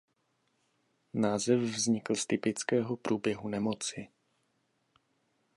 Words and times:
Název 1.13 1.59
vznikl 1.61 2.15
z 2.15 2.25
typického 2.25 2.97
průběhu 2.97 3.49
nemoci. 3.49 4.07